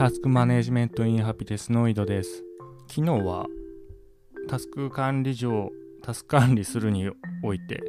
[0.00, 2.42] タスクマネジメントインハピネスの井戸です。
[2.88, 3.44] 昨日は
[4.48, 5.68] タスク管理上、
[6.02, 7.10] タスク管理するに
[7.42, 7.82] おいて、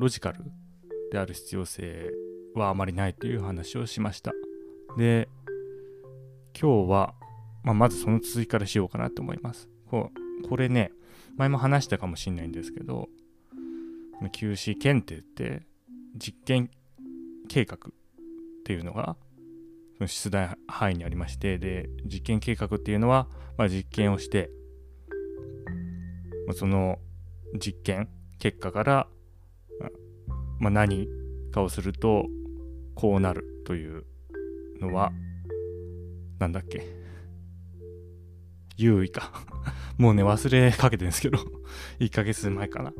[0.00, 0.42] ロジカル
[1.12, 2.10] である必要性
[2.56, 4.32] はあまりないという話をしました。
[4.98, 5.28] で、
[6.60, 7.14] 今日は、
[7.62, 9.68] まあ、まずその続きからしようかなと思います。
[9.88, 10.10] こ
[10.44, 10.90] うこれね、
[11.36, 13.08] 前も話したかもしれないんですけど、
[14.20, 15.62] QC 検定って
[16.16, 16.68] 実験
[17.46, 17.78] 計画っ
[18.64, 19.16] ていうのが
[19.98, 24.50] その出題範囲にありましてで実験計画っていうのは、まあ、実験をして
[26.46, 26.98] まその
[27.58, 28.08] 実験
[28.38, 29.06] 結果から、
[30.58, 31.08] まあ、何
[31.52, 32.26] かをすると
[32.94, 34.04] こうなるという
[34.80, 35.12] のは
[36.38, 36.84] なんだっけ？
[38.76, 39.32] 優位か。
[39.98, 41.38] もうね忘れかけてるんですけど
[42.00, 42.92] 1ヶ月前かな。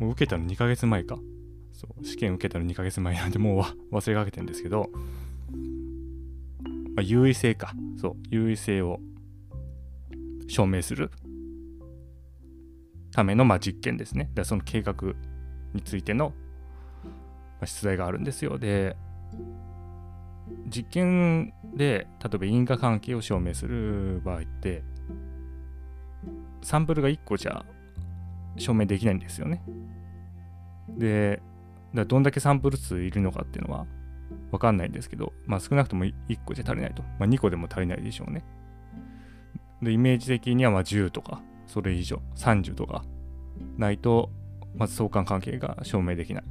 [0.00, 1.18] もう受けたの2ヶ月前か。
[1.72, 4.90] そう試験受けたの2ヶ月前なんでもう忘れかけてるんですけど
[6.98, 7.74] まあ、優位性か。
[7.96, 8.98] そう、優位性を
[10.48, 11.12] 証明する
[13.12, 14.28] ための、まあ、実験ですね。
[14.34, 14.94] でその計画
[15.74, 16.32] についての、
[17.64, 18.58] 出題があるんですよ。
[18.58, 18.96] で、
[20.66, 24.82] 実験で、例えば因果関係を証明する場合って、
[26.62, 27.64] サンプルが1個じゃ
[28.56, 29.62] 証明できないんですよね。
[30.88, 31.40] で、
[31.94, 33.86] どんだけサンプル数いるのかっていうのは、
[34.50, 37.02] わかんないんですけど、まあ少なくとも1個じゃ足りないと。
[37.18, 38.44] まあ2個でも足りないでしょうね。
[39.82, 43.04] で、イメージ的にはま10とか、それ以上、30とか
[43.76, 44.30] ないと、
[44.74, 46.44] まず相関関係が証明できない。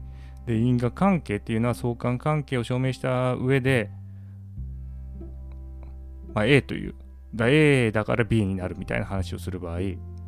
[0.46, 3.92] で、因果関係っていうのは相関関係を証明した上で、
[6.34, 6.96] まあ、A という、
[7.36, 9.80] だ A だから B になるみたいな話をする場合、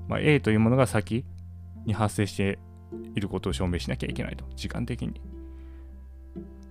[0.07, 1.23] まあ、A というものが先
[1.85, 2.59] に発生して
[3.15, 5.21] いることを証明しなきゃいけないと、時間的に。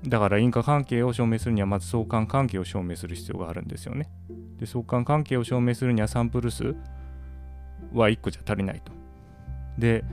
[0.07, 4.09] だから因果関係を証明するにはまず相関関係を証明する必要があるんですよね。
[4.59, 6.77] で相関関係を証明するにはサンプル数
[7.93, 8.93] は1個じゃ足りないと。
[9.78, 10.05] で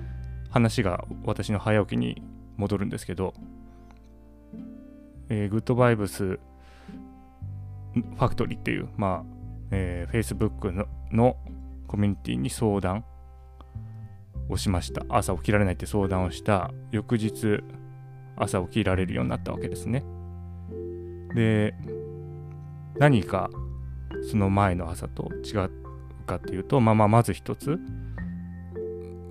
[0.49, 2.23] 話が私の早起きに
[2.57, 3.33] 戻るんですけど、
[5.29, 9.35] えー、グッドバイブスファクトリーっていう、まあ
[9.71, 11.37] えー、Facebook のの
[11.87, 13.05] コミュニティに相談
[14.49, 15.05] をしました。
[15.09, 17.63] 朝起きられないって相談をした翌日
[18.37, 20.03] 朝起きられるようになったわけですね。
[21.33, 21.73] で
[22.97, 23.49] 何か
[24.29, 25.71] その前の朝と違う
[26.25, 27.79] かっていうと、まあ、まあまず一つフ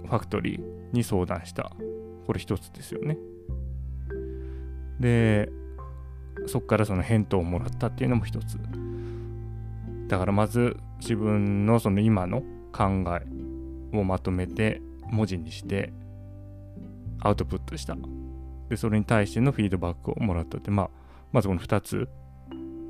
[0.08, 1.72] ァクトリーに相談した
[2.26, 3.18] これ一つですよね。
[5.00, 5.50] で
[6.46, 8.58] そこからその返答をもらったっていうのも一つ。
[10.08, 12.42] だからまず自分のその今の
[12.72, 13.26] 考え
[13.96, 15.92] をまとめて文字にして
[17.20, 17.96] アウトプットした
[18.68, 20.90] で、それに対してのフィードバックをもらったって、まあ、
[21.32, 22.08] まずこの2つ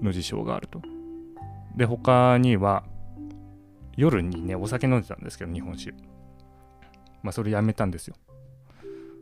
[0.03, 0.81] の事象があると。
[1.77, 2.85] で、他には、
[3.97, 5.93] 夜にね、お酒飲んでたんですけど、日本酒。
[7.23, 8.17] まあ、それやめたんですよ。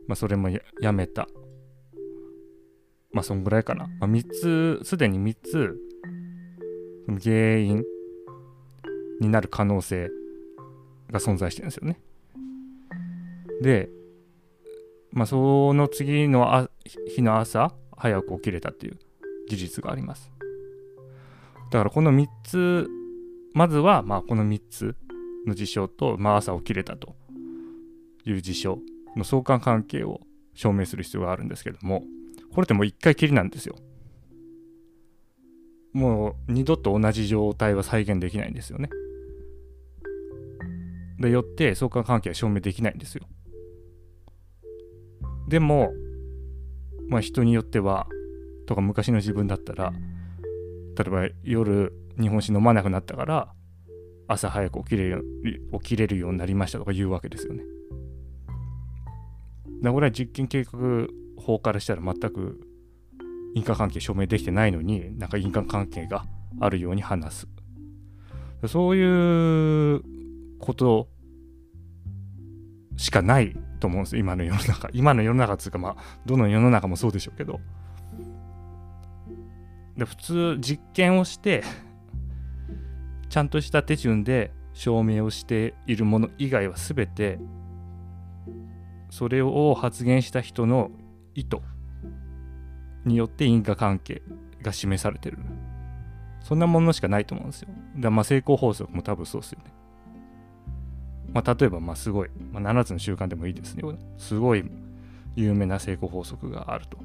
[0.07, 1.27] まあ、それもやめた。
[3.11, 3.87] まあ、そんぐらいかな。
[3.99, 5.77] まあ、3つ、すでに3つ、
[7.23, 7.83] 原因
[9.19, 10.09] になる可能性
[11.11, 11.99] が存在してるんですよね。
[13.61, 13.89] で、
[15.13, 16.69] まあ、その次の
[17.15, 18.97] 日の朝、早く起きれたっていう
[19.47, 20.31] 事実があります。
[21.71, 22.87] だからこの3つ、
[23.53, 24.95] まずはまあこの3つ
[25.45, 27.15] の事象と、まあ、朝起きれたと
[28.25, 28.79] いう事象
[29.15, 30.21] の相関関係を
[30.55, 32.03] 証明する必要があるんですけども、
[32.53, 33.75] これってもう1回きりなんですよ。
[35.93, 38.89] もう二度と同じ状態は再現できないんですよね。
[41.19, 43.25] でよって相関関係は証明できないんですよ。
[45.53, 45.93] でも、
[47.09, 48.07] まあ人によっては、
[48.65, 49.93] とか昔の自分だったら、
[50.97, 53.53] 例えば夜日本酒飲まなくなったから、
[54.27, 55.23] 朝早く起きれる
[55.73, 57.61] 起きれるようになりましたとか言うわけですよね。
[59.83, 61.07] だこれは実験計画
[61.37, 62.59] 法からしたら全く
[63.53, 66.25] 因果関係証明できてないのに、なんか因果関係が
[66.61, 67.47] あるように話す。
[68.65, 70.01] そういう
[70.57, 71.09] こと
[72.97, 74.89] しかないと思うんです今の世の中。
[74.93, 75.95] 今の世の中っていうかまあ
[76.25, 77.59] どの世の中もそうでしょうけど。
[79.97, 81.63] で普通実験をして
[83.29, 87.39] ちゃんとした手順で証明をしているもの以外は全て
[89.09, 90.89] それを発言した人の
[91.35, 91.57] 意図
[93.05, 94.23] によって因果関係
[94.61, 95.39] が示されてる。
[96.39, 97.67] そんなものしかないと思うんですよ。
[97.97, 99.73] だまあ成功法則も多分そうですよね。
[101.33, 103.83] まあ、例えば、まあ、すごい、まあ、7つの習慣でもいいですね。
[104.17, 104.63] すごい
[105.35, 106.97] 有名な成功法則があると。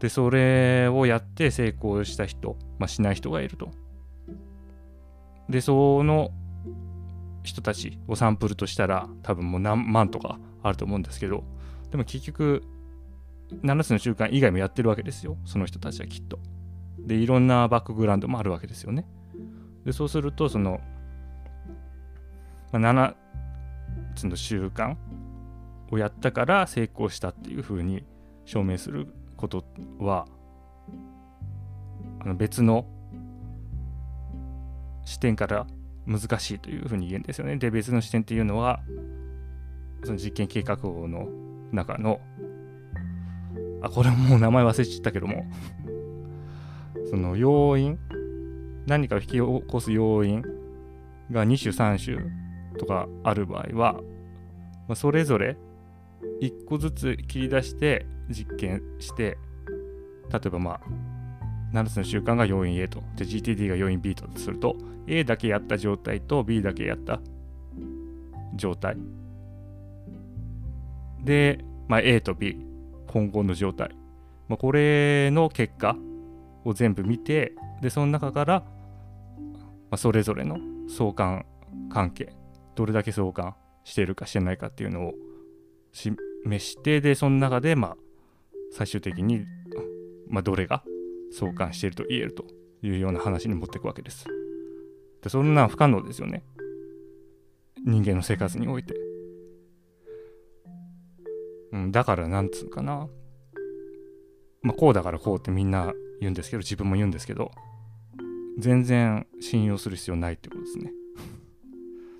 [0.00, 3.70] で、それをやって成功した人、まあ、しない人がいると。
[5.50, 6.30] でその
[7.42, 11.42] 人たちをサンプルとしたら多分もう何万とかあると思うんですけど
[11.90, 12.62] でも結局
[13.62, 16.38] 7つの習慣以外もやってるわけですよその人たちはきっと。
[16.98, 19.06] でいろんなバックグラウンドもあるわけですよね。
[19.84, 20.80] でそうするとその、
[22.72, 23.14] まあ、7
[24.14, 24.96] つの習慣
[25.90, 28.04] をやったから成功したっていうふうに
[28.44, 29.64] 証明すること
[29.98, 30.26] は
[32.20, 32.86] あの別の
[35.04, 35.66] 視点から
[36.06, 37.56] 難しいというふうに言えるんですよね。
[37.56, 38.80] で別の視点っていうのは
[40.04, 41.28] その実験計画法の
[41.72, 42.20] 中の
[43.82, 45.44] あこれもう名前忘れちゃったけども
[47.10, 47.98] その要因
[48.86, 50.42] 何かを引き起こす要因
[51.30, 52.39] が2種3種
[52.80, 53.92] とかある場合は、
[54.88, 55.58] まあ、それぞれ
[56.40, 59.36] 1個ずつ切り出して実験して
[60.32, 60.80] 例えばまあ
[61.74, 63.00] 7つの習慣が要因 A と。
[63.16, 67.20] で GTD が要因 B とすると A だけやった状態と B だけやった
[68.54, 68.96] 状態。
[71.22, 72.56] で、まあ、A と B
[73.06, 73.90] 今後の状態、
[74.48, 75.96] まあ、これの結果
[76.64, 78.66] を全部見てでその中から、ま
[79.92, 81.44] あ、それぞれの相関
[81.90, 82.32] 関係
[82.80, 85.12] どれだけ相関してるかしてないかっていうのを
[85.92, 86.16] 示
[86.64, 87.96] してでその中でまあ
[88.72, 89.44] 最終的に、
[90.30, 90.82] まあ、どれが
[91.30, 92.46] 相関していると言えると
[92.82, 94.24] いうような話に持っていくわけです。
[95.22, 96.42] でそんな不可能ですよね。
[97.84, 98.94] 人間の生活において。
[101.72, 103.08] うん、だからなんつうかな。
[104.62, 107.50] まあこうだからこうってみんな言うんですけど自分も言うんですけど
[108.58, 110.94] 全然信用する必要ないってことですね。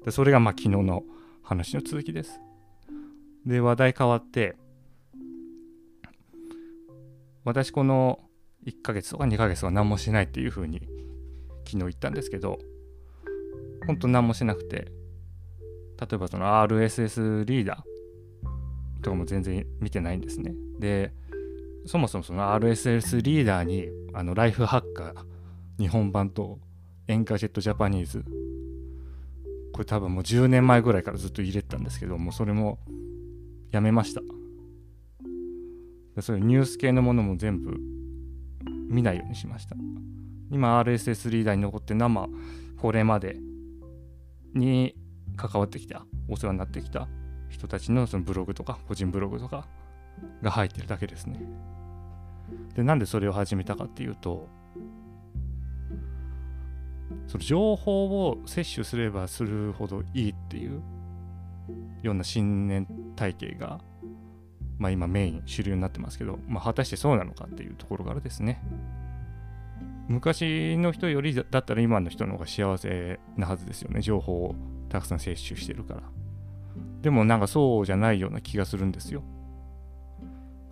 [0.05, 1.03] でそれがまあ昨日の
[1.43, 2.41] 話の続きです。
[3.47, 4.57] で話題変わって
[7.45, 8.21] 私この
[8.67, 10.81] 1ヶ月とか2ヶ月は何もしないっていう風に
[11.65, 12.59] 昨日言ったんですけど
[13.87, 14.93] 本当何もしなくて
[16.01, 21.13] 例えばその RSS リーダーとかも全然見てないんですねで
[21.87, 25.15] そもそもその RSS リーダーにあのライフハッカー
[25.79, 26.59] 日本版と
[27.09, 28.25] エンカジェットジャパニーズ
[29.81, 32.79] これ多分もう10年前ぐらいからずっと入れてたんですけどもうそれも
[33.71, 34.21] やめました。
[36.21, 37.79] そういうニュース系のものも全部
[38.91, 39.77] 見ないようにしました。
[40.51, 42.29] 今 RSS リーダーに残って生
[42.77, 43.39] これまで
[44.53, 44.97] に
[45.39, 47.09] 関わってきたお世話になってきた
[47.49, 49.67] 人たちのそのブログとか個人ブログとか
[50.43, 51.41] が入ってるだけですね。
[52.75, 54.47] でなんでそれを始めたかっていうと
[57.31, 60.83] その情報を摂取すればするほどいいっていう
[62.03, 63.81] ような信念体系が
[64.81, 68.63] まあ、今メイン主流になってますけど、まあ、果たしてそうなのかっていうところからですね。
[70.09, 74.01] 昔の人よりだったら今の人の方が幸せなはずですよね。
[74.01, 74.55] 情報を
[74.89, 76.03] たくさん摂取してるから。
[77.03, 79.23] でもなんかそうじゃないような気がするんですよ。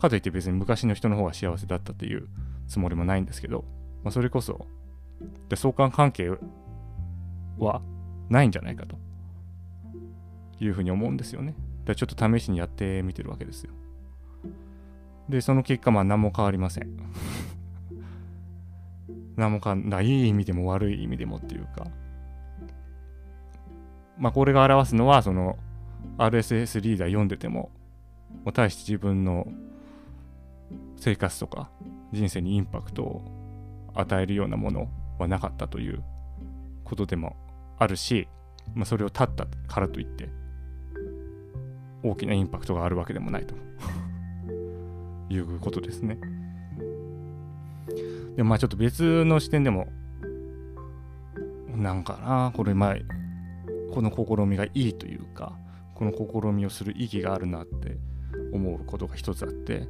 [0.00, 2.28] かといって別に昔の人の方が幸せだったっていう
[2.66, 3.66] つもりもないんですけど、
[4.02, 4.66] まあ、それこそ
[5.48, 6.30] で相関関係
[7.58, 7.82] は
[8.28, 8.98] ないんじゃないかと
[10.60, 11.54] いうふうに思うんですよね。
[11.84, 13.72] でちょっと試しにやってみてるわけですよ。
[15.28, 16.88] で、その結果、まあ何も変わりません。
[19.36, 21.86] 何もかんないい意味でも悪い意味でもっていうか。
[24.18, 25.58] まあこれが表すのは、その
[26.16, 27.70] RSS リーダー読んでても、
[28.44, 29.46] もう大して自分の
[30.96, 31.70] 生活とか
[32.12, 33.22] 人生にインパクトを
[33.94, 36.02] 与えるようなものはなかったという
[36.84, 37.36] ことでも
[37.78, 38.28] あるし、
[38.74, 40.28] まあ、それを立ったからといって
[42.02, 43.54] 大きなインパクトがあるわけでもないと
[45.30, 46.18] いうことですね。
[48.36, 49.88] でまあちょっと別の視点でも
[51.74, 52.96] なんかなこれまあ
[53.92, 55.58] この試みがいいというか
[55.94, 57.96] この試みをする意義があるなって
[58.52, 59.88] 思うことが一つあって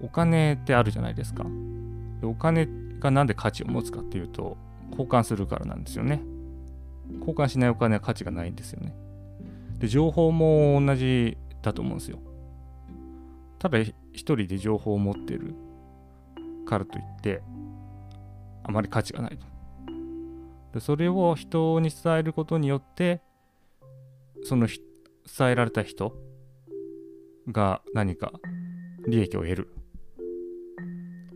[0.00, 1.44] お金ってあるじゃないですか
[2.20, 2.68] でお金
[3.00, 4.56] が何で価値を持つかっていうと
[4.90, 6.22] 交換するからなんですよね。
[7.20, 8.94] 交換しないお金は価値がないんですよね。
[9.78, 12.18] で情報も同じだと思うんですよ。
[13.58, 15.54] ただ一人で情報を持ってる
[16.66, 17.42] からといって
[18.62, 19.46] あまり価値がないと。
[20.74, 23.22] でそれを人に伝えることによって
[24.44, 26.14] その伝えられた人
[27.50, 28.32] が何か
[29.06, 29.74] 利益を得る。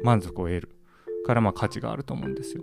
[0.03, 0.82] 満足を得る。
[1.27, 2.63] からまあ価値があると思うんですよ。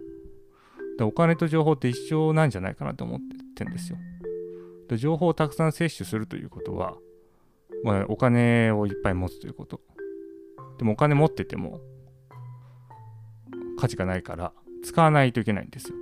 [0.98, 3.20] でお金と情報って一緒なんじゃないかなと思っ
[3.56, 3.98] てるんですよ。
[4.88, 6.98] で情報をたくさん摂取するということは
[7.84, 9.80] まあ、お金をいっぱい持つということ。
[10.78, 11.80] でもお金持ってても、
[13.80, 14.52] 価値がないから
[14.84, 15.96] 使わないといけないんですよ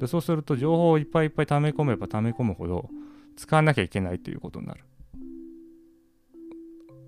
[0.00, 2.90] でそうすると情報をいっぱいいっぱい溜め込めば溜め込むほど
[3.36, 4.84] 使わなきゃいけないということになる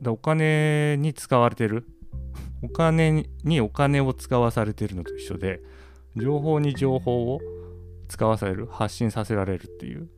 [0.01, 1.87] でお金に使われてる
[2.63, 5.61] お金にお金を使わされてるのと一緒で
[6.17, 7.41] 情報に情報を
[8.09, 10.09] 使わされる発信させられるっていう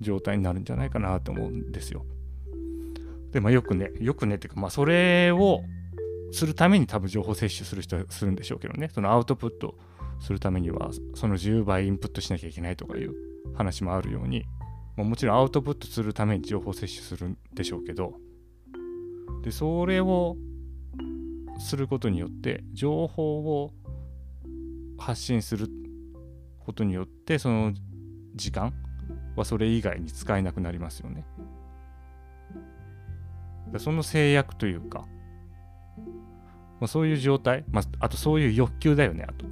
[0.00, 2.04] 状態になるんじゃないかなと思うんですよ。
[3.32, 5.62] でまあよくねよくねっていうかまあそれを
[6.32, 8.90] するために多分情報摂取する人はするんでしょうけどね。
[8.94, 9.76] そのアウトプット
[10.20, 13.14] するためにはその10倍インプットしなきゃいけないとかいう
[13.54, 14.44] 話もあるように、
[14.96, 18.14] まあ、もちろんアウトプットするために情報摂取するんでしょうけど
[19.42, 20.36] でそれを
[21.58, 23.72] することによって情報を
[24.98, 25.68] 発信する
[26.60, 27.72] ことによってその
[28.34, 28.72] 時間
[29.36, 31.24] はそれ以外に使えなくなりますよね。
[33.78, 35.06] その制約というか、
[36.80, 39.44] まあ、そういう状態、まあ、あとそういう欲求だよね、あと。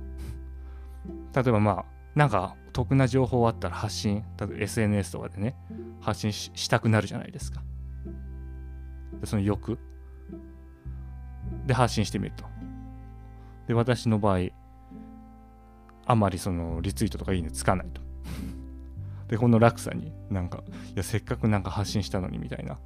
[1.42, 1.84] 例えばまあ、
[2.14, 5.54] なんか得な情報あったら発信、例えば SNS とかでね、
[6.00, 7.62] 発信したくなるじゃないですか。
[9.24, 9.78] その欲
[11.66, 12.44] で発信してみると。
[13.66, 14.48] で、私の場合、
[16.06, 18.00] あまりそのリツイートとかいいねつかないと。
[19.28, 20.62] で、この落差になんか、
[20.94, 22.78] いや、せっかくなんか発信したのにみたいな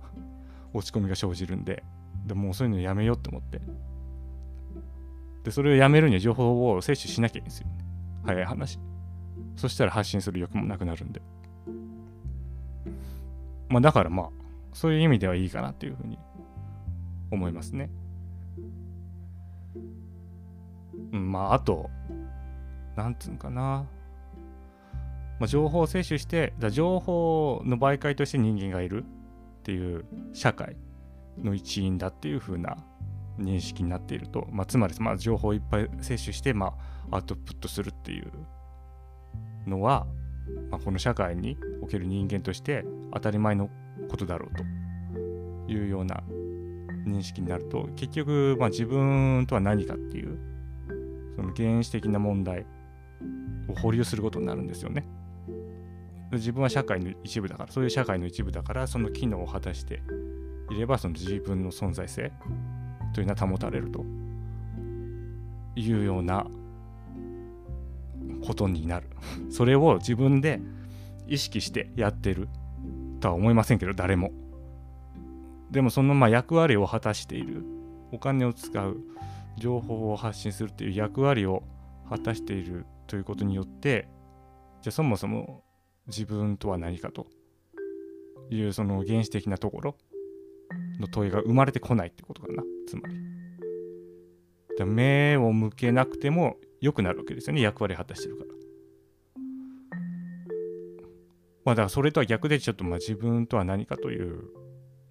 [0.73, 1.85] 落ち込みが生じるんで、
[2.27, 3.61] でもうそういうのやめようって思って。
[5.45, 7.67] で、それをやめるには情報を摂取しなきゃいいんですよ、
[8.25, 8.79] 早い話。
[9.57, 11.21] そしたら発信する欲もなくなるんで。
[13.69, 14.29] まあだからまあ、
[14.73, 16.19] そういう意味ではいいかなっていうふうに
[17.31, 17.91] 思いますね。
[21.13, 21.91] うん、まああと、
[22.97, 23.87] なんつうのかな。
[25.39, 30.77] まあ、情報を摂取して、だ情報の媒介として人間がいるっていう社会
[31.39, 32.77] の一員だっていう風な
[33.39, 36.75] 認識になっていると、まあ、つまり、まあ、情報をいっぱい摂取して、ま
[37.11, 38.31] あ、アウトプットするっていう
[39.67, 40.07] のは、
[40.71, 43.71] まあ、この社会における人間として当たり前の
[44.09, 46.23] ことだろうというような
[47.07, 50.39] 認識になると結局、まあ、自分とは何かっていう
[51.41, 52.67] その原始的な問題
[53.67, 55.07] を保留することになるんですよね。
[56.33, 60.03] 自分は社会の一部だからそういう社会の一部だからその機能を果たして
[60.71, 62.31] いればその自分の存在性
[63.15, 64.05] というのは保たれると
[65.77, 66.47] いうような
[68.47, 69.09] ことになる。
[69.49, 70.61] それを自分で
[71.27, 72.49] 意識してやってる
[73.21, 74.31] とは思いませんけど誰も。
[75.71, 77.65] でもそのまあ役割を果たしている。
[78.13, 79.01] お金を使う。
[79.61, 81.63] 情報を発信するっていう役割を
[82.09, 84.09] 果たしているということによって
[84.83, 85.63] じゃあそもそも
[86.09, 87.27] 自分とは何かと
[88.51, 89.97] いうその原始的なところ
[90.99, 92.63] の問いが生まれてこないってことかな。
[92.89, 93.15] つまり。
[94.87, 97.61] 目を向けなくても良くなるわけですよね。
[97.61, 98.51] 役割果たしてるから。
[101.65, 104.49] まあだからそれとは逆でちょっとまあ自分とは何かという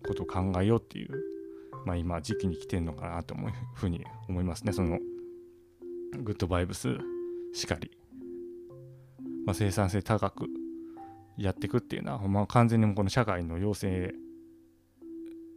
[0.08, 1.12] ことを考えようっていう
[1.90, 4.74] まあ今時期に来てるのかなというふうに思いますね。
[4.74, 5.00] その
[6.22, 6.98] グッドバイブス
[7.54, 7.90] しかり、
[9.48, 10.46] まあ、生産性高く
[11.36, 14.14] やっていくっていうのは、まあ、完全にこの社会の要請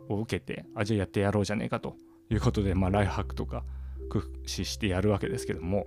[0.08, 1.96] を受けてあじゃあやってやろうじゃねえかと
[2.30, 3.62] いうことで、まあ、ライフハックとか
[4.10, 5.86] 駆使してやるわけですけども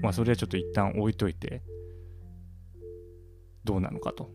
[0.00, 1.62] まあそれはちょっと一旦置いといて
[3.64, 4.30] どうなのかと。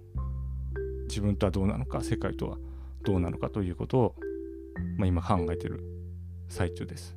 [1.08, 2.58] 自分とはどうなのか世界とは
[3.04, 4.16] どうなのかということを、
[4.98, 5.84] まあ、今考えてる
[6.50, 7.16] 最中です。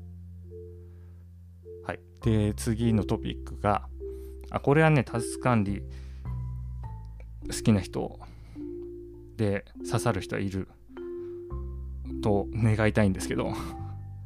[1.85, 2.01] はい。
[2.23, 3.89] で、次のトピックが、
[4.51, 5.83] あ、これはね、タス管理
[7.49, 8.19] 好きな人
[9.37, 10.69] で刺さる人はいる
[12.23, 13.53] と願いたいんですけど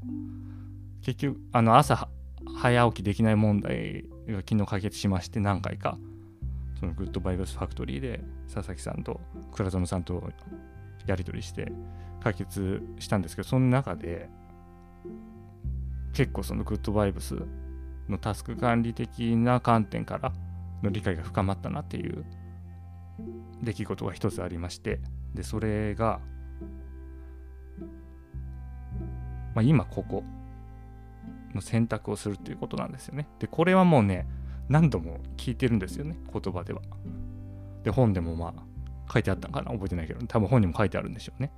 [1.02, 2.08] 結局あの朝
[2.56, 5.98] 早起きできない問題が昨日解決しまして何回か
[6.78, 9.20] そのグッドバイブスファクトリーで佐々木さんと
[9.52, 10.30] 倉園さんと
[11.06, 11.70] やり取りして
[12.22, 14.28] 解決したんですけどその中で
[16.12, 17.36] 結構そのグッドバイブス
[18.08, 20.32] のタスク管理的な観点から
[20.82, 22.24] の理解が深まったなっていう
[23.62, 25.00] 出来事が一つありまして
[25.34, 26.20] でそれが、
[29.54, 30.24] まあ、今ここ
[31.54, 33.28] の選択をするっていうことなんですよね。
[33.38, 34.26] でこれはもうね
[34.68, 36.80] 何度も聞いてるんですよね言葉では。
[37.82, 39.72] で本でもまあ書いてあったんかな？
[39.72, 41.52] 覚えてないけど多分本にも書いてあるんでしょうね。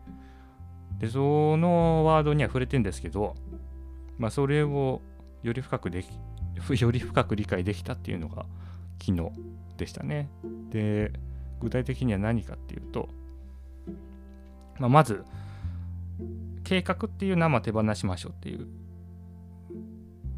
[1.02, 3.34] でそのワードには触れてんですけど
[4.18, 5.02] まあそれを
[5.42, 6.06] より深くでき
[6.80, 8.46] より深く理解できたっていうのが
[9.00, 9.32] 昨日
[9.76, 10.30] でしたね
[10.70, 11.12] で
[11.60, 13.08] 具体的には何かっていうと、
[14.78, 15.24] まあ、まず
[16.62, 18.68] 計画っていうのはま手放しましょうっていう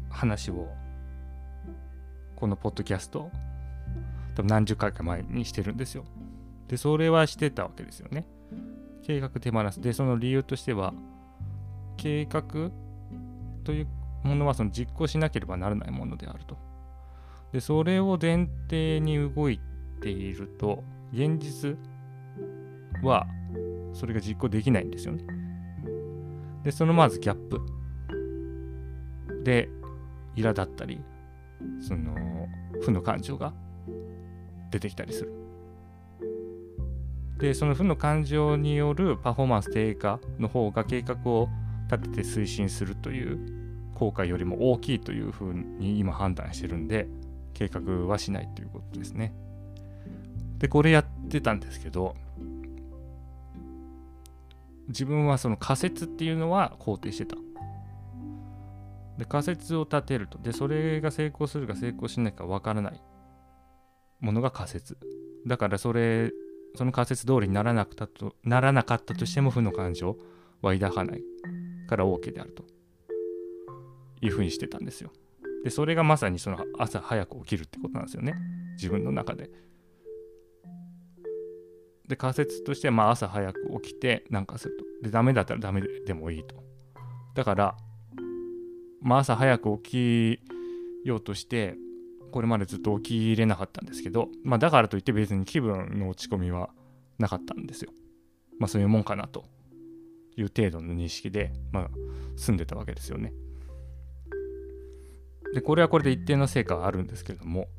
[0.09, 0.67] 話を
[2.35, 3.29] このポッドキャスト
[4.33, 6.05] 多分何十回か前にしてるんですよ。
[6.67, 8.25] でそれはしてたわけですよね。
[9.05, 9.79] 計画手放す。
[9.79, 10.93] でその理由としては
[11.95, 12.71] 計画
[13.63, 13.87] という
[14.23, 16.57] ものはその実行しなければならないものであると。
[17.53, 19.59] でそれを前提に動い
[20.01, 20.83] ていると
[21.13, 21.77] 現実
[23.03, 23.27] は
[23.93, 25.23] それが実行できないんですよね。
[26.63, 27.61] でそのまずギャップ
[29.43, 29.69] で
[30.35, 30.99] 苛立ったり
[31.79, 32.15] その
[32.81, 33.53] 負の感情が
[34.71, 35.44] 出てきたりする。
[37.37, 41.49] でその負の感情によるパフォーマンス低下の方が計画を
[41.91, 43.39] 立てて推進するという
[43.93, 47.07] 効果よりも大きいというふうに今判断してるんで
[47.53, 49.33] 計画はしないということですね。
[50.57, 52.15] でこれやってたんですけど
[54.87, 57.35] 自分はその仮説っていうのは肯定してた。
[59.17, 63.01] で仮説を立てるとでそれが成功するか成功しないかわからない
[64.19, 64.97] ものが仮説
[65.47, 66.31] だからそれ
[66.75, 70.17] その仮説通りにならなくたとならなかったとしても負の感情
[70.61, 71.23] は抱かない
[71.87, 72.63] から OK であると。
[74.21, 75.11] いうふうにしてたんですよ。
[75.63, 78.35] でそれがまさにその朝早く起きるってことなんですよね。
[78.75, 79.49] 自分の中で。
[82.07, 84.85] で仮説としてまあ朝早く起きてなんかすると。
[85.03, 86.55] でダメだったらダメでもいいと。
[87.33, 87.77] だから
[89.01, 90.39] まあ朝早く起
[91.03, 91.75] きようとして
[92.35, 96.69] これまでずっと起きれなかったんですけど、まあ、だからといって別に気分の落ち込みは
[97.17, 97.93] なかったんですよ。
[98.59, 99.45] まあそういうもんかなと
[100.35, 101.89] いう程度の認識で、まあ、
[102.35, 103.31] 住んでたわけですよね。
[105.53, 107.69] でこれはこれで一定の成果はあるんですけれども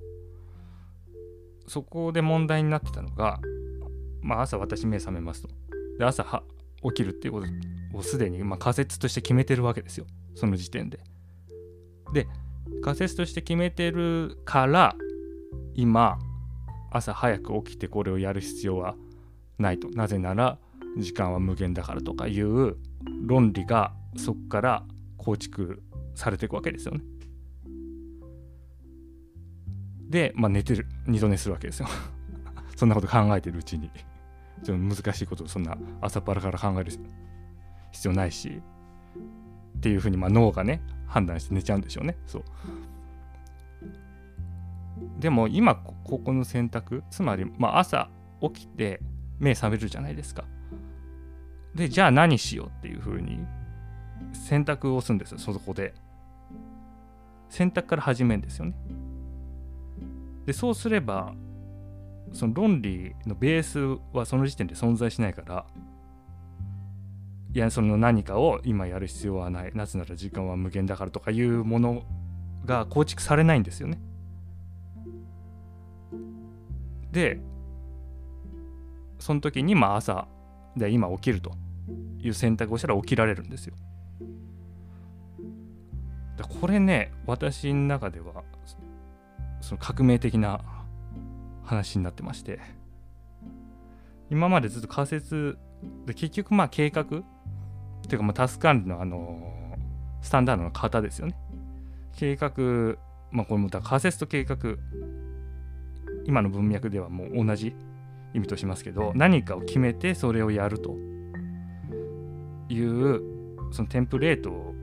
[1.66, 3.38] そこで問題になってたのが、
[4.22, 5.50] まあ、朝私目覚めますと。
[5.98, 6.42] で朝は
[6.82, 11.00] 起きるっていうことをすでにま仮説として決めてるわけですよその時点で。
[12.14, 12.26] で
[12.82, 14.96] 仮説として決めてるから
[15.74, 16.18] 今
[16.90, 18.94] 朝早く起きてこれをやる必要は
[19.58, 20.58] ないとなぜなら
[20.98, 22.76] 時間は無限だからとかいう
[23.26, 24.82] 論理がそこから
[25.16, 25.82] 構築
[26.14, 27.02] されていくわけですよね。
[30.08, 31.88] で、まあ、寝てる二度寝するわけですよ。
[32.76, 33.90] そんなこと考えてるうちに
[34.62, 36.92] ちょっと難しいことをそんな朝っぱらから考える
[37.90, 38.62] 必要ないし
[39.78, 42.16] っていうふうにまあ脳がね判断して寝ちゃうんでしょうね。
[42.26, 42.44] そう。
[45.18, 48.08] でも今ここの選択つまり、まあ、朝
[48.40, 49.00] 起きて
[49.38, 50.44] 目覚めるじゃないですか。
[51.74, 53.38] でじゃあ何しようっていうふうに
[54.32, 55.94] 選択をするんですよそこで。
[57.48, 58.74] 選択から始めるんですよね。
[60.46, 61.34] でそうすれば
[62.32, 65.66] その論理のベースはその時点で存在しないから
[67.56, 72.02] いやその何かを今やる必要はないなぜなら時間は無限だからとかいうもの
[72.66, 73.98] が構築されないんですよね。
[77.12, 77.40] で
[79.18, 80.28] その時にまあ朝
[80.76, 81.52] で今起きると
[82.18, 83.74] いう選択をしたら起きられるんですよ。
[86.60, 88.44] これね私の中では
[89.62, 90.60] その革命的な
[91.64, 92.60] 話になってまして
[94.28, 95.56] 今までずっと仮説
[96.04, 97.24] で結局まあ計画
[98.06, 101.36] っていうか、まあ、タスク管理の、あのー、スタンダードの型ですよね。
[102.16, 102.96] 計画、
[103.32, 104.56] まあ、これも仮説と計画、
[106.24, 107.74] 今の文脈ではもう同じ
[108.32, 110.96] 意味としますけど、何かを決めてそれをやると
[112.68, 113.20] いう、
[113.72, 114.74] そのテンプレート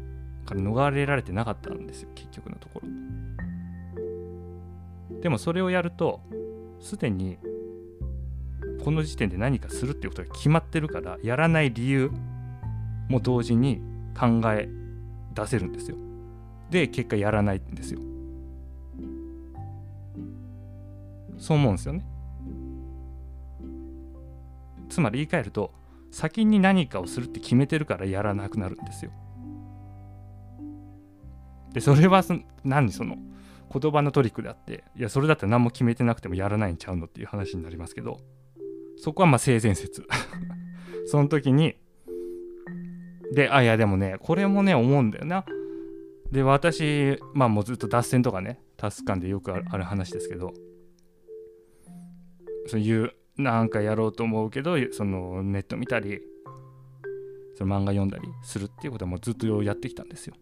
[0.45, 2.89] から逃れられてなかったんですよ、結局のところ。
[5.21, 6.19] でもそれをやると、
[6.81, 7.37] すでに
[8.83, 12.11] この時点で何かするっていうことが決まってるからやらない理由
[13.13, 13.81] も同時に
[14.17, 14.67] 考え
[15.33, 15.97] 出せるんですよ。
[16.69, 17.99] で結果やらないんですよ。
[21.37, 22.05] そう思うんですよね。
[24.89, 25.73] つまり言い換えると
[26.11, 29.11] 先に何かをするって決めてるからやらなくなるんですよ。
[31.73, 32.23] でそれは
[32.63, 33.17] 何その
[33.73, 38.19] 言葉のトリックであっていやそれだったら何も決めてなくてもやらないんちゃうのっていう話になりますけど
[38.97, 40.05] そこはまあ性善説
[41.07, 41.75] その時に
[43.33, 45.45] で、あ、いや、でもね、これもね、思うんだよな。
[46.31, 50.53] で、私、まあもうずっと脱線とかね、タスカンでよくある話ですけど、
[52.67, 56.21] そういう、なんかやろうと思うけど、そのネット見たり、
[57.55, 60.35] その漫画読んだりするっていうことはもうずっとやってきたんですよ。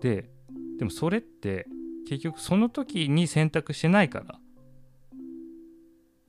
[0.00, 0.30] で、
[0.78, 1.66] でもそれって
[2.08, 4.38] 結局その時に選択してないから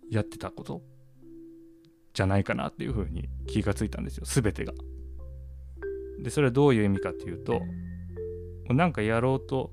[0.10, 0.82] やってたこと
[2.14, 4.24] じゃないかなっていうふうに気がついたんですよ。
[4.26, 4.74] 全てが。
[6.20, 7.62] でそれはどういう意味かっていうと
[8.70, 9.72] なんかやろうと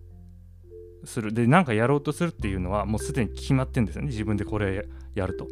[1.04, 1.32] する。
[1.32, 4.08] でなんかやろうとするっていうのはもうすでに決まってんですよね。
[4.08, 5.46] 自分でこれやると。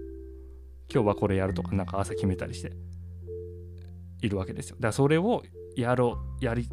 [0.93, 2.73] 今日はこれやるとかなんか朝決めたりして。
[4.23, 4.77] いるわけですよ。
[4.77, 5.43] だからそれを
[5.77, 6.69] やろうやり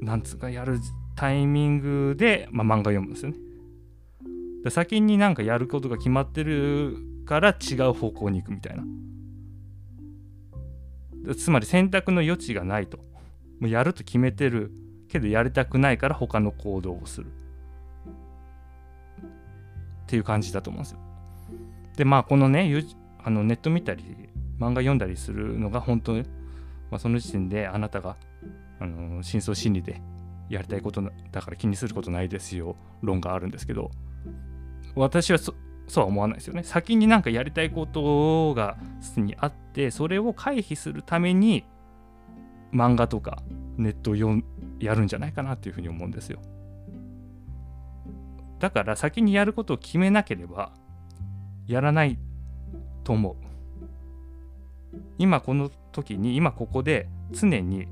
[0.00, 0.78] なんつうかやる
[1.14, 3.36] タイミングで、まあ、漫画読むんですよね。
[4.70, 8.84] 先になんかやることが決まってるから違う方向に行くみたいな。
[11.34, 12.98] つまり選択の余地がないと。
[13.60, 14.72] もうやると決めてる
[15.08, 17.26] けどやりたくないから他の行動をする。
[20.02, 20.98] っていう感じだと思うんですよ。
[21.96, 22.84] でまあこのね
[23.24, 24.04] あのネット見たり
[24.58, 26.22] 漫画読んだりするのが本当に、
[26.90, 28.16] まあ、その時点であなたが
[28.80, 30.00] あの深層心理で
[30.48, 33.90] やりたいことだから気にすることないですよ論があるんですけど
[34.94, 35.54] 私はそ
[35.92, 36.62] そうは思わないですよね。
[36.62, 41.66] 先になんかやりたいことがすにあってそれを回避するために
[42.72, 43.42] 漫画とか
[43.76, 44.42] ネットを読
[44.80, 46.40] やるんじゃないかなっていうふうに思うんですよ。
[48.58, 50.72] だから先にやることを決めなければ
[51.66, 52.18] やらない
[53.04, 53.36] と思う。
[55.18, 57.86] 今この時に今ここで常に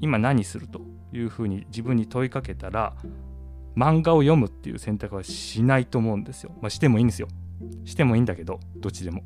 [0.00, 0.80] 今何すると
[1.12, 2.96] いうふうに自分に問いかけたら
[3.76, 6.52] 漫画を読むっていう選択はしないと思うんですよ。
[6.60, 7.28] まあ、してもいいんですよ。
[7.84, 9.22] してもいいんだけど、どっちでも。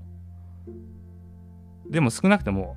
[1.90, 2.76] でも少なくとも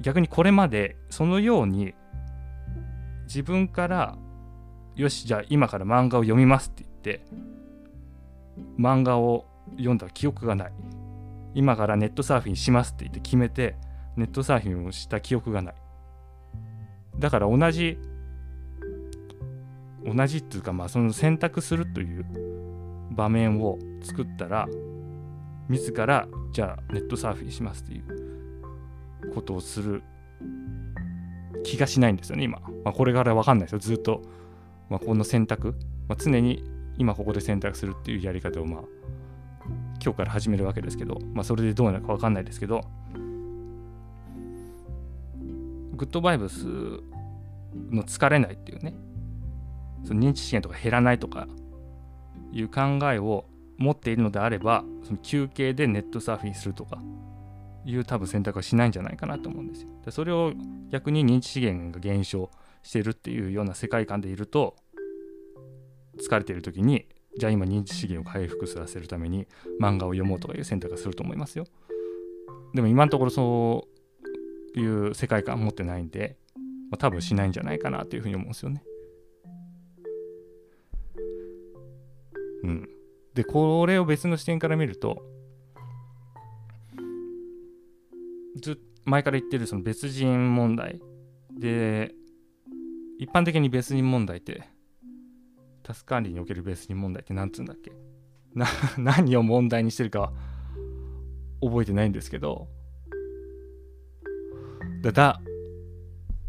[0.00, 1.94] 逆にこれまでそのように
[3.26, 4.16] 自分から
[4.94, 7.24] よしじゃあ今から漫画を読みますって言って
[8.78, 10.72] 漫画を読んだ記憶がない
[11.54, 13.76] 今からネットサーフィンしますって言って決めて
[14.16, 15.74] ネットサーフィンをした記憶がない
[17.18, 17.98] だから同じ
[20.06, 22.24] 同じっていうかまあその選択するという
[23.10, 24.68] 場面を作ったら
[25.68, 30.02] 自らじゃあネットサーフィンしますっていうことをする
[31.64, 33.78] 気がしないんですよね今、まあ、これから分かんないですよ。
[33.80, 34.22] ずっと、
[34.88, 35.74] まあ、この選択、
[36.08, 36.62] まあ、常に
[36.96, 38.82] 今ここで選択するっていうやり方をまあ
[40.02, 42.82] 今日から始めるわけですけど、まあ、それでどうなるか分かんないですけど
[45.96, 46.66] グッドバイブス
[47.90, 48.94] の疲れないっていうね。
[50.06, 51.48] その認知資源とか減らないとか
[52.52, 52.80] いう考
[53.12, 53.44] えを
[53.76, 57.02] 持っているのであればその休憩でネットサーフィンするとか
[57.84, 59.88] いう多分選択はしないんじゃないかなと思うんですよ。
[60.04, 60.52] でそれを
[60.90, 62.50] 逆に認知資源が減少
[62.82, 64.76] してるっていうような世界観でいると
[66.18, 67.06] 疲れてる時に
[67.38, 69.46] じゃあ今認知資源を回復させるために
[69.80, 71.66] 漫画を読もうとかいう選択がすると思いますよ。
[72.74, 73.86] でも今のところそ
[74.74, 76.36] ういう世界観持ってないんで、
[76.90, 78.82] まあ、多分しないんじゃないかなというふうに思うんですよね。
[82.66, 82.88] うん。
[83.34, 85.22] で、これを別の視点から見ると、
[88.60, 91.00] ず前から言ってるその別人問題
[91.56, 92.14] で、
[93.18, 94.64] 一般的に別人問題って、
[95.82, 97.92] タス管理における別人問題って何つうんだっけ？
[98.54, 98.66] な
[98.98, 100.32] 何を問題にしてるか
[101.60, 102.68] 覚えてないんですけど、
[105.02, 105.40] だ、だ、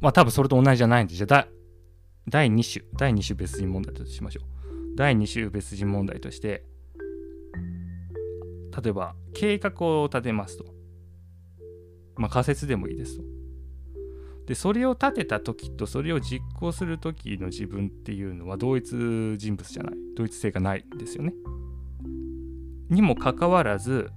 [0.02, 1.48] まあ多分それと同じじゃないんで、じゃあ、
[2.28, 4.57] 第2種、第2種別人問題としましょう。
[4.98, 6.66] 第2種別人問題として
[8.84, 10.66] 例えば計画を立てますと、
[12.16, 13.24] まあ、仮説でもいいですと。
[14.48, 18.96] でそれを立てた時とそれを実行する時の自分っていうのは同一
[19.38, 19.94] 人物じゃない。
[20.16, 21.34] 同一性がないんですよね。
[22.90, 24.10] にもかかわらず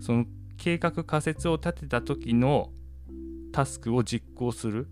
[0.00, 0.26] その
[0.58, 2.70] 計画仮説を立てた時の
[3.52, 4.88] タスクを実行する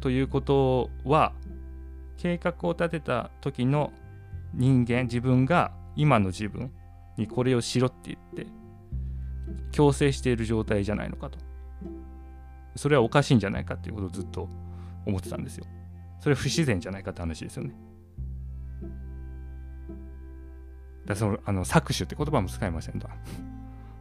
[0.00, 1.32] ということは
[2.16, 3.92] 計画を立てた時の
[4.54, 6.72] 人間自分が今の自分
[7.16, 8.46] にこれをしろって言って
[9.72, 11.38] 強制している状態じゃないのかと。
[12.76, 14.48] それはおかしいんじゃないかっていうことをずっと
[15.06, 15.66] 思ってたんですよ。
[16.20, 17.74] それは不自然じゃないかって話ですよね。
[21.04, 23.10] だそのあの搾取って言葉も使いませんだ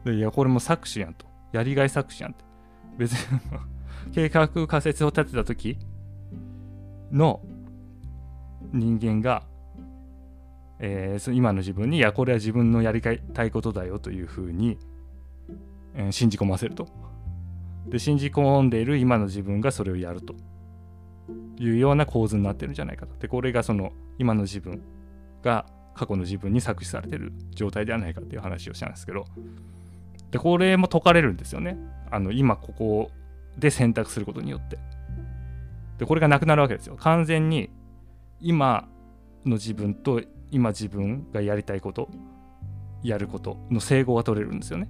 [0.06, 1.26] でいやこれも搾取やんと。
[1.52, 2.44] やりがい搾取やんって。
[2.98, 3.40] 別に
[4.14, 5.78] 計画仮説を立てた時
[7.12, 7.42] の
[8.74, 9.44] 人間が、
[10.80, 14.78] えー、今の自分にいやこれは自分のやりたいことだよというふうに、
[15.96, 16.88] えー、信じ込ませると。
[17.88, 20.36] で信じ込んでいる今の自分がそれをやると
[21.58, 23.16] いうような構図になってるんじゃないかと。
[23.18, 24.82] でこれがその今の自分
[25.42, 29.26] が過去の自分に搾取されてる状態ではないかっていう話をしたんですけど。
[30.32, 31.78] でこれも解かれるんですよね。
[32.10, 33.12] あの今ここ
[33.58, 34.80] で選択することによって。
[36.00, 36.96] でこれがなくなるわけですよ。
[36.96, 37.70] 完全に
[38.44, 38.88] 今
[39.46, 42.10] の自分と今自分がやりたいこと
[43.02, 44.90] やることの整合が取れるんですよね。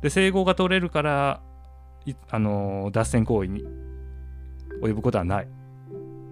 [0.00, 1.42] で整合が取れるから
[2.30, 3.64] あの脱線行為に
[4.82, 5.48] 及ぶことはないっ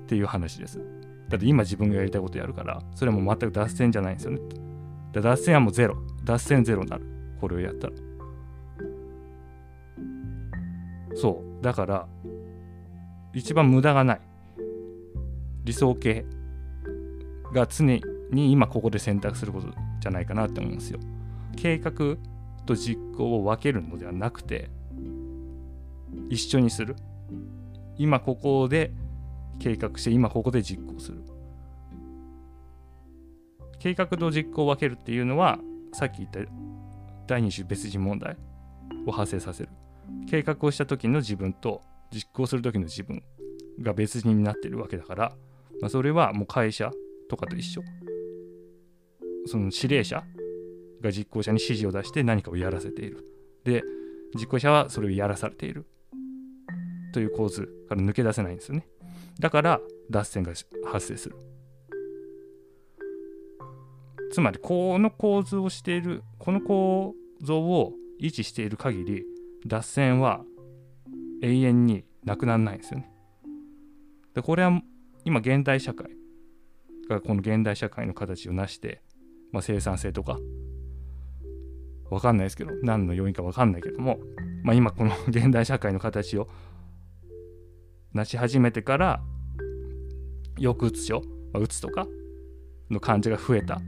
[0.06, 0.80] ていう話です。
[1.28, 4.40] だって今自分がやりたいことやるから、それはもう全く脱線じゃないんですよね。
[5.12, 5.96] で脱線はもうゼロ。
[6.24, 7.04] 脱線ゼロになる。
[7.40, 7.92] これをやったら。
[11.14, 11.62] そう。
[11.62, 12.08] だから、
[13.34, 14.20] 一番無駄がない。
[15.68, 16.24] 理想形
[17.52, 18.00] が常
[18.30, 19.68] に今ここで選択すること
[20.00, 20.98] じゃないかなって思うんですよ。
[21.56, 22.16] 計画
[22.64, 24.70] と実行を分けるのではなくて、
[26.30, 26.96] 一緒にする。
[27.98, 28.92] 今ここで
[29.58, 31.22] 計画して、今ここで実行する。
[33.78, 35.58] 計画と実行を分けるっていうのは、
[35.92, 36.40] さっき言った
[37.26, 38.38] 第二種別人問題
[39.06, 39.68] を発生させる。
[40.30, 43.22] 計画をした時の自分と実行する時の自分
[43.82, 45.32] が別人になってるわけだから、
[45.80, 46.90] まあ、それはもう会社
[47.28, 47.82] とかと一緒。
[49.46, 50.24] その指令者
[51.00, 53.24] が実行者に指示を出して何かをやらせている。
[53.64, 53.82] で、
[54.34, 55.86] 実行者はそれをやらされている。
[57.12, 58.86] という構図から抜け出せないんですよね。
[59.40, 60.52] だから脱線が
[60.84, 61.36] 発生する。
[64.30, 69.24] つまりこの構図をしている、この構造を維持している限り、
[69.66, 70.44] 脱線は
[71.42, 73.10] 永遠になくならないんですよね。
[74.34, 74.82] で、これは
[75.28, 76.06] 今現代社会
[77.06, 79.02] がこの現代社会の形を成して、
[79.52, 80.38] まあ、生産性とか、
[82.10, 84.20] わかんないですけど、何の要因かわかんないけども、
[84.62, 86.48] まあ、今この現代社会の形を
[88.14, 89.20] 成し始めてから、
[90.56, 91.20] 抑うつ症、
[91.52, 92.06] まあ、うつとか
[92.88, 93.80] の患者が増えたっ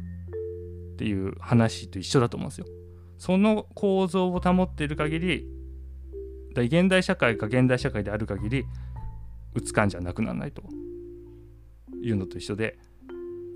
[0.98, 2.66] ていう話と一緒だと思うんですよ。
[3.16, 5.46] その構造を保っている限り、
[6.54, 8.66] 現代社会が現代社会である限り、
[9.54, 10.62] うつ患者はなくならないと
[12.02, 12.78] いうのと一緒で、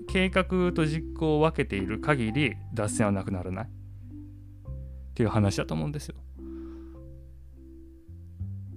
[0.07, 3.69] 計画と実行を分けている限り、脱線はなくならないっ
[5.13, 6.15] ていう話だと思うんですよ。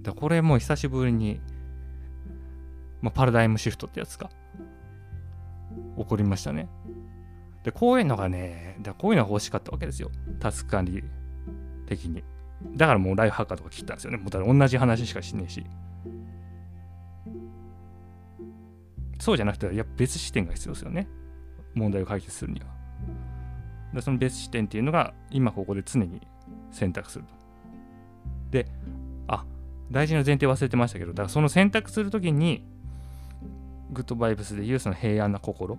[0.01, 1.39] だこれもう久しぶりに、
[3.01, 4.29] まあ、パラダイムシフトってやつか
[5.97, 6.69] 起こりましたね。
[7.63, 10.09] で、こういうのがね、だこういうのが欲しかったわけですよ。
[10.39, 11.03] タスク管理
[11.85, 12.23] 的に。
[12.75, 14.17] だからもうライフハッカーとか切ったんですよね。
[14.17, 15.65] もうだ同じ話しかしねえし。
[19.19, 21.07] そうじゃなくて、やっぱ別視点が必要ですよね。
[21.75, 22.67] 問題を解決するには。
[23.93, 26.21] でその別視点っていうのが、今ここで常に
[26.71, 27.31] 選択すると。
[28.51, 28.67] で、
[29.27, 29.45] あ、
[29.91, 32.65] 大事な前提忘れてましたけど、だからその選択するときに、
[33.91, 35.77] グッドバイブスでいうその平安な心。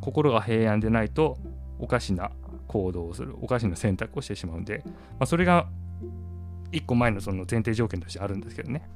[0.00, 1.38] 心が平安でないと
[1.78, 2.30] おかしな
[2.68, 5.66] 行動をするおかしな選択をしてしまうんで、まあ、それが
[6.72, 8.88] 一個前のその前提条件としてあるんですけどね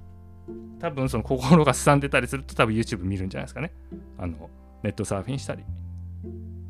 [0.79, 3.73] 多分その心がすさんでたりすると多分 YouTube 見るんじゃないですかね
[4.17, 4.51] あの
[4.83, 5.65] ネットサーフィンしたり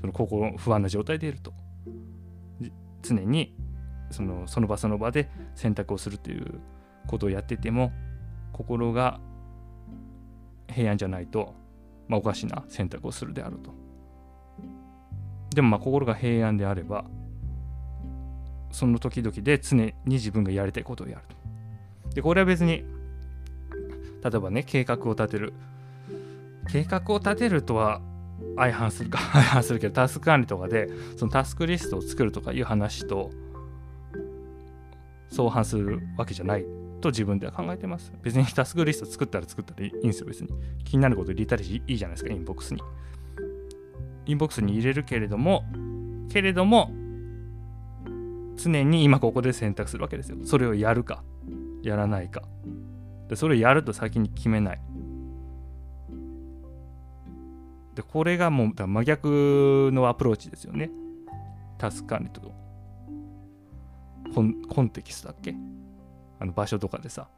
[0.01, 1.53] その心不安な状態でいると
[3.03, 3.55] 常に
[4.11, 6.61] そのその場その場で選択をするという
[7.07, 7.93] ことをやってても
[8.53, 9.21] 心が
[10.73, 11.55] 平安じゃないと、
[12.09, 13.73] まあ、おかしな選択をするであると。
[15.55, 17.05] でもまあ心が平安であれば
[18.71, 22.14] その時々で常に自分がやりたいことをやると。
[22.14, 22.85] でこれは別に
[24.22, 25.52] 例えばね計画を立てる
[26.70, 28.00] 計画を立てるとは
[28.57, 33.31] 相反するか 相反するけどタスク管理とかでそのタスクリストを作るとかいう話と
[35.31, 36.64] 相反するわけじゃない
[37.00, 38.12] と自分では考えてます。
[38.22, 40.48] 別にタスクリスト作ったら作ったらいいんですよ別に。
[40.85, 42.83] 気になること入れたりいいじゃないですかインボックスに。
[44.26, 45.64] インボックスに入れるけれども、
[46.28, 46.90] けれども、
[48.57, 50.38] 常に今ここで選択するわけですよ。
[50.44, 51.22] それをやるか、
[51.83, 52.42] やらないか。
[53.29, 54.81] で、それをやると先に決めない。
[57.95, 60.91] で、これがもう真逆のアプローチですよね。
[61.79, 62.53] タスク管理と
[64.35, 65.55] コンコンテキストだっけ？
[66.41, 67.29] あの場所とかでさ、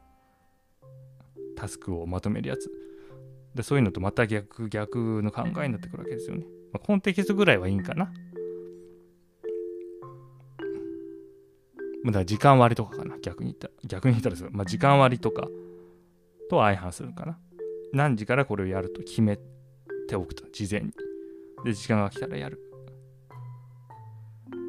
[1.55, 2.71] タスクをまとめるやつ。
[3.55, 6.45] で、そういうのとまた逆逆の考えになってくるわけですよね。
[6.71, 8.13] まあ、コンテキストぐらいはいいんかな。
[12.03, 13.73] まだから時間割とかかな、逆に言ったら。
[13.87, 15.47] 逆に言ったらですまあ、時間割とか
[16.51, 17.39] と相反するかな。
[17.93, 19.39] 何時からこれをやると決め
[20.09, 20.91] ておくと、事前に。
[21.63, 22.59] で、時間が来たらやる。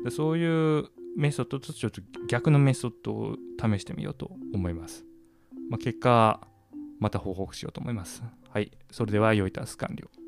[0.05, 5.05] でそういうメソッドとちょっと逆のメソッドを試してみようと思います。
[5.71, 6.41] まあ、結果、
[7.01, 8.23] また報告しようと思います。
[8.49, 8.71] はい。
[8.93, 10.22] それでは良いタス完了。